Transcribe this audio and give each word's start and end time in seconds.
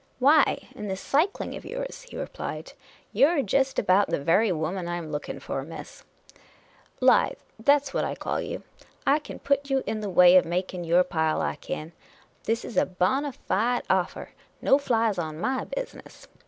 "Why, 0.17 0.67
in 0.73 0.87
this 0.87 0.99
cycling 0.99 1.55
of 1.55 1.63
yours," 1.63 2.07
he 2.09 2.17
replied." 2.17 2.73
You 3.13 3.27
're 3.27 3.43
jest 3.43 3.77
about 3.77 4.09
the 4.09 4.19
very 4.19 4.51
woman 4.51 4.87
I 4.87 4.97
'm 4.97 5.11
looking 5.11 5.39
for, 5.39 5.61
miss. 5.63 6.03
Lithe— 7.01 7.37
that 7.69 7.85
's 7.85 7.93
what 7.93 8.03
I 8.03 8.15
call 8.15 8.41
you. 8.41 8.63
I 9.05 9.19
kin 9.19 9.37
put 9.37 9.69
you 9.69 9.83
in 9.85 9.99
the 9.99 10.09
way 10.09 10.37
of 10.37 10.43
making 10.45 10.85
your 10.85 11.03
pile, 11.03 11.39
I 11.43 11.55
kin. 11.55 11.91
This 12.45 12.65
is 12.65 12.77
a 12.77 12.85
bona 12.87 13.33
Jide 13.47 13.83
offer. 13.91 14.29
No 14.59 14.79
flies 14.79 15.19
on 15.19 15.37
my 15.39 15.65
business! 15.65 16.27